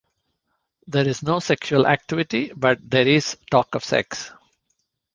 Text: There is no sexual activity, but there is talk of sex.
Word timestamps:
There 0.87 1.07
is 1.07 1.21
no 1.21 1.37
sexual 1.39 1.85
activity, 1.85 2.51
but 2.55 2.79
there 2.81 3.07
is 3.07 3.37
talk 3.51 3.75
of 3.75 3.85
sex. 3.85 4.31